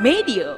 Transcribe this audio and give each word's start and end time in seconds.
Medio. 0.00 0.56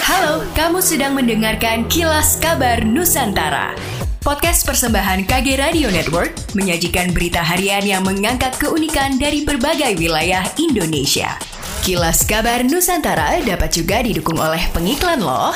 Halo, 0.00 0.48
kamu 0.56 0.80
sedang 0.80 1.12
mendengarkan 1.12 1.84
Kilas 1.92 2.40
Kabar 2.40 2.80
Nusantara. 2.80 3.76
Podcast 4.24 4.64
persembahan 4.64 5.28
KG 5.28 5.60
Radio 5.60 5.92
Network 5.92 6.32
menyajikan 6.56 7.12
berita 7.12 7.44
harian 7.44 7.84
yang 7.84 8.00
mengangkat 8.00 8.56
keunikan 8.56 9.20
dari 9.20 9.44
berbagai 9.44 10.00
wilayah 10.00 10.40
Indonesia. 10.56 11.36
Kilas 11.84 12.24
Kabar 12.24 12.64
Nusantara 12.64 13.44
dapat 13.44 13.76
juga 13.76 14.00
didukung 14.00 14.40
oleh 14.40 14.72
pengiklan 14.72 15.20
loh. 15.20 15.52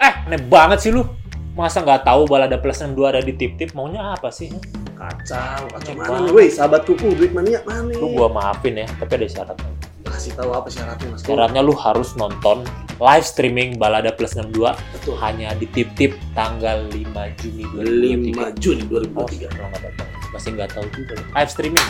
Eh, 0.00 0.12
aneh 0.32 0.40
banget 0.48 0.80
sih 0.80 0.96
lu. 0.96 1.04
Masa 1.52 1.84
nggak 1.84 2.08
tahu 2.08 2.24
balada 2.24 2.56
plus 2.56 2.80
62 2.80 3.04
ada 3.04 3.20
di 3.20 3.36
tip-tip? 3.36 3.76
Maunya 3.76 4.16
apa 4.16 4.32
sih? 4.32 4.48
Kacau, 4.96 5.60
kacau 5.68 5.92
Ini 5.92 6.00
mana 6.00 6.28
woi, 6.32 6.48
sahabat 6.48 6.88
kuku, 6.88 7.12
duit 7.12 7.30
mania 7.30 7.60
mana? 7.62 7.92
Lu 7.92 8.16
gua 8.16 8.32
maafin 8.32 8.80
ya, 8.80 8.88
tapi 8.96 9.12
ada 9.14 9.28
syaratnya. 9.28 9.70
kasih 10.06 10.32
tahu 10.32 10.54
apa 10.54 10.70
syaratnya 10.72 11.12
mas? 11.12 11.20
Syaratnya 11.20 11.60
lu 11.60 11.74
harus 11.76 12.14
nonton 12.14 12.64
live 12.96 13.26
streaming 13.26 13.76
balada 13.76 14.08
plus 14.08 14.32
62 14.32 14.72
Betul. 14.96 15.14
hanya 15.20 15.52
di 15.52 15.66
tip-tip 15.68 16.16
tanggal 16.32 16.88
5 16.88 17.12
Juni 17.36 17.64
5 18.32 18.56
2023. 18.56 18.62
Juni 18.62 18.82
Oh, 19.12 19.28
2023. 19.28 19.50
kalau 19.50 19.68
nggak 19.68 19.82
datang. 19.84 20.08
Masih 20.32 20.48
nggak 20.56 20.70
tahu 20.72 20.86
juga. 20.94 21.14
Live 21.34 21.50
streaming. 21.52 21.86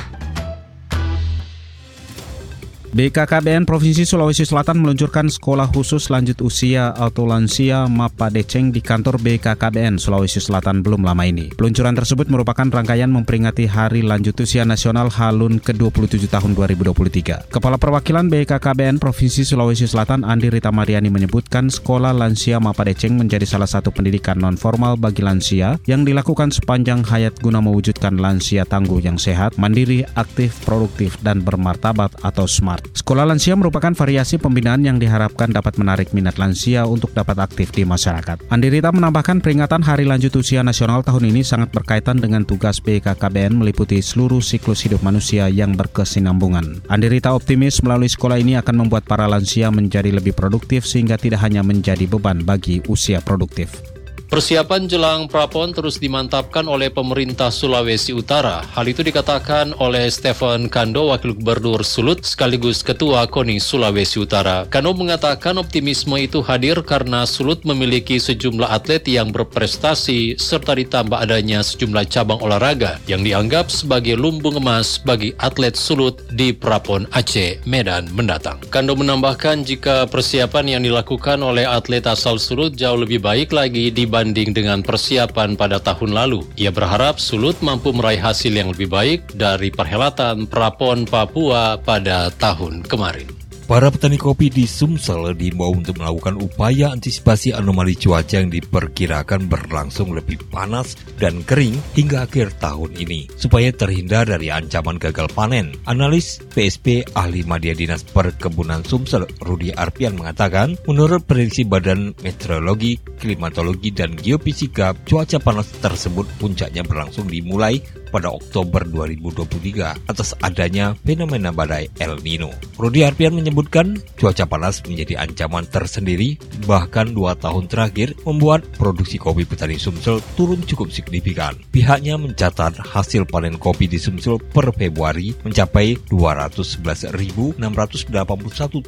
BKKBN 2.97 3.69
Provinsi 3.69 4.09
Sulawesi 4.09 4.49
Selatan 4.49 4.81
meluncurkan 4.81 5.29
sekolah 5.29 5.69
khusus 5.69 6.09
lanjut 6.09 6.41
usia 6.41 6.97
atau 6.97 7.29
lansia 7.29 7.85
Mapa 7.93 8.33
Deceng 8.33 8.73
di 8.73 8.81
kantor 8.81 9.21
BKKBN 9.21 10.01
Sulawesi 10.01 10.41
Selatan 10.41 10.81
belum 10.81 11.05
lama 11.05 11.21
ini. 11.29 11.53
Peluncuran 11.53 11.93
tersebut 11.93 12.25
merupakan 12.33 12.65
rangkaian 12.65 13.13
memperingati 13.13 13.69
Hari 13.69 14.01
Lanjut 14.01 14.41
Usia 14.41 14.65
Nasional 14.65 15.13
Halun 15.13 15.61
ke-27 15.61 16.25
tahun 16.25 16.57
2023. 16.57 17.53
Kepala 17.53 17.77
Perwakilan 17.77 18.33
BKKBN 18.33 18.97
Provinsi 18.97 19.45
Sulawesi 19.45 19.85
Selatan 19.85 20.25
Andi 20.25 20.49
Rita 20.49 20.73
Mariani 20.73 21.13
menyebutkan 21.13 21.69
sekolah 21.69 22.17
lansia 22.17 22.65
Mapa 22.65 22.89
Deceng 22.89 23.21
menjadi 23.21 23.45
salah 23.45 23.69
satu 23.69 23.93
pendidikan 23.93 24.41
non-formal 24.41 24.97
bagi 24.97 25.21
lansia 25.21 25.77
yang 25.85 26.09
dilakukan 26.09 26.49
sepanjang 26.49 27.05
hayat 27.05 27.37
guna 27.45 27.61
mewujudkan 27.61 28.17
lansia 28.17 28.65
tangguh 28.65 29.05
yang 29.05 29.21
sehat, 29.21 29.61
mandiri, 29.61 30.09
aktif, 30.17 30.57
produktif, 30.65 31.21
dan 31.21 31.45
bermartabat 31.45 32.25
atau 32.25 32.49
smart. 32.49 32.86
Sekolah 32.93 33.27
lansia 33.27 33.57
merupakan 33.59 33.91
variasi 33.97 34.37
pembinaan 34.37 34.85
yang 34.85 35.01
diharapkan 35.01 35.51
dapat 35.51 35.81
menarik 35.81 36.13
minat 36.13 36.37
lansia 36.37 36.85
untuk 36.87 37.11
dapat 37.17 37.41
aktif 37.41 37.73
di 37.73 37.83
masyarakat. 37.89 38.47
Andi 38.53 38.69
Rita 38.69 38.93
menambahkan 38.93 39.41
peringatan 39.41 39.83
Hari 39.83 40.05
Lanjut 40.05 40.37
Usia 40.37 40.61
Nasional 40.61 41.01
tahun 41.03 41.33
ini 41.33 41.43
sangat 41.43 41.73
berkaitan 41.73 42.21
dengan 42.21 42.45
tugas 42.45 42.79
BKKBN 42.85 43.57
meliputi 43.59 43.99
seluruh 44.05 44.45
siklus 44.45 44.85
hidup 44.85 45.01
manusia 45.01 45.49
yang 45.49 45.75
berkesinambungan. 45.75 46.85
Andi 46.87 47.09
Rita 47.09 47.33
optimis 47.33 47.81
melalui 47.81 48.13
sekolah 48.13 48.37
ini 48.37 48.61
akan 48.61 48.87
membuat 48.87 49.09
para 49.09 49.25
lansia 49.25 49.73
menjadi 49.73 50.13
lebih 50.13 50.37
produktif 50.37 50.85
sehingga 50.85 51.17
tidak 51.17 51.41
hanya 51.43 51.65
menjadi 51.65 52.05
beban 52.05 52.45
bagi 52.45 52.85
usia 52.87 53.25
produktif. 53.25 53.96
Persiapan 54.27 54.91
jelang 54.91 55.31
Prapon 55.31 55.71
terus 55.71 56.03
dimantapkan 56.03 56.67
oleh 56.67 56.91
pemerintah 56.91 57.47
Sulawesi 57.47 58.11
Utara. 58.11 58.59
Hal 58.75 58.91
itu 58.91 59.07
dikatakan 59.07 59.71
oleh 59.79 60.11
Stephen 60.11 60.67
Kando, 60.67 61.15
Wakil 61.15 61.39
Gubernur 61.39 61.87
Sulut 61.87 62.27
sekaligus 62.27 62.83
Ketua 62.83 63.31
KONI 63.31 63.63
Sulawesi 63.63 64.19
Utara. 64.19 64.67
Kando 64.67 64.99
mengatakan 64.99 65.63
optimisme 65.63 66.19
itu 66.19 66.43
hadir 66.43 66.83
karena 66.83 67.23
Sulut 67.23 67.63
memiliki 67.63 68.19
sejumlah 68.19 68.67
atlet 68.67 69.07
yang 69.07 69.31
berprestasi 69.31 70.35
serta 70.43 70.75
ditambah 70.75 71.23
adanya 71.23 71.63
sejumlah 71.63 72.11
cabang 72.11 72.43
olahraga 72.43 72.99
yang 73.07 73.23
dianggap 73.23 73.71
sebagai 73.71 74.19
lumbung 74.19 74.59
emas 74.59 74.99
bagi 74.99 75.39
atlet 75.39 75.79
Sulut 75.79 76.19
di 76.35 76.51
Prapon 76.51 77.07
Aceh, 77.15 77.63
Medan 77.63 78.11
mendatang. 78.11 78.59
Kando 78.75 78.99
menambahkan 78.99 79.63
jika 79.63 80.11
persiapan 80.11 80.75
yang 80.75 80.83
dilakukan 80.83 81.39
oleh 81.47 81.63
atlet 81.63 82.03
asal 82.11 82.43
Sulut 82.43 82.75
jauh 82.75 82.99
lebih 82.99 83.23
baik 83.23 83.55
lagi 83.55 83.95
dibanding 83.95 84.16
dengan 84.25 84.81
persiapan 84.81 85.61
pada 85.61 85.77
tahun 85.77 86.17
lalu. 86.17 86.49
Ia 86.57 86.73
berharap 86.73 87.21
Sulut 87.21 87.61
mampu 87.61 87.93
meraih 87.93 88.21
hasil 88.23 88.57
yang 88.57 88.73
lebih 88.73 88.89
baik 88.89 89.37
dari 89.37 89.69
perhelatan 89.69 90.49
Prapon 90.49 91.05
Papua 91.05 91.77
pada 91.77 92.33
tahun 92.33 92.81
kemarin. 92.89 93.36
Para 93.67 93.91
petani 93.91 94.15
kopi 94.15 94.47
di 94.47 94.63
Sumsel 94.63 95.35
diimbau 95.35 95.75
untuk 95.75 95.99
melakukan 95.99 96.39
upaya 96.39 96.95
antisipasi 96.95 97.51
anomali 97.51 97.99
cuaca 97.99 98.39
yang 98.39 98.47
diperkirakan 98.47 99.51
berlangsung 99.51 100.15
lebih 100.15 100.39
panas 100.55 100.95
dan 101.19 101.43
kering 101.43 101.75
hingga 101.99 102.31
akhir 102.31 102.63
tahun 102.63 102.95
ini, 102.95 103.27
supaya 103.35 103.75
terhindar 103.75 104.31
dari 104.31 104.55
ancaman 104.55 105.03
gagal 105.03 105.27
panen. 105.35 105.75
Analis 105.83 106.39
PSP 106.55 107.11
Ahli 107.19 107.43
Media 107.43 107.75
Dinas 107.75 108.07
Perkebunan 108.07 108.87
Sumsel, 108.87 109.27
Rudi 109.43 109.75
Arpian 109.75 110.15
mengatakan, 110.15 110.79
menurut 110.87 111.27
prediksi 111.27 111.67
Badan 111.67 112.15
Meteorologi, 112.23 113.03
Klimatologi, 113.19 113.91
dan 113.91 114.15
Geofisika, 114.15 114.95
cuaca 114.95 115.43
panas 115.43 115.67
tersebut 115.83 116.31
puncaknya 116.39 116.87
berlangsung 116.87 117.27
dimulai 117.27 117.83
pada 118.17 118.33
Oktober 118.33 118.89
2023 118.89 120.09
atas 120.09 120.33
adanya 120.41 120.97
fenomena 121.05 121.53
badai 121.53 121.93
El 122.01 122.17
Nino. 122.25 122.49
Rudi 122.81 123.05
Arpian 123.05 123.37
menyebutkan 123.37 124.01
cuaca 124.17 124.49
panas 124.49 124.81
menjadi 124.89 125.21
ancaman 125.21 125.69
tersendiri 125.69 126.41
bahkan 126.65 127.13
dua 127.13 127.37
tahun 127.37 127.69
terakhir 127.69 128.17
membuat 128.25 128.65
produksi 128.81 129.21
kopi 129.21 129.45
petani 129.45 129.77
Sumsel 129.77 130.25
turun 130.33 130.65
cukup 130.65 130.89
signifikan. 130.89 131.53
Pihaknya 131.69 132.17
mencatat 132.17 132.81
hasil 132.81 133.29
panen 133.29 133.61
kopi 133.61 133.85
di 133.85 134.01
Sumsel 134.01 134.41
per 134.41 134.73
Februari 134.73 135.37
mencapai 135.45 136.01
211.681 136.09 137.61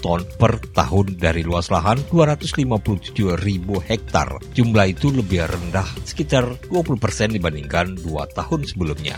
ton 0.00 0.24
per 0.40 0.56
tahun 0.72 1.20
dari 1.20 1.44
luas 1.44 1.68
lahan 1.68 2.00
257.000 2.08 3.12
hektar. 3.84 4.40
Jumlah 4.56 4.86
itu 4.88 5.12
lebih 5.12 5.44
rendah 5.44 5.84
sekitar 6.06 6.48
20% 6.70 7.34
dibandingkan 7.34 7.98
dua 7.98 8.24
tahun 8.30 8.64
sebelumnya. 8.64 9.17